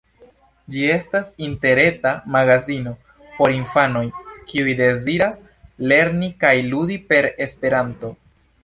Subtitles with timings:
[0.75, 2.95] Ĝi estas interreta magazino
[3.37, 4.03] por infanoj,
[4.53, 5.41] kiuj deziras
[5.93, 8.17] lerni kaj ludi per Esperanto.